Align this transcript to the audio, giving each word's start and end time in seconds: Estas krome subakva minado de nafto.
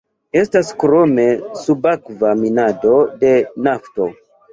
Estas 0.39 0.69
krome 0.83 1.25
subakva 1.63 2.31
minado 2.39 2.95
de 3.25 3.35
nafto. 3.69 4.09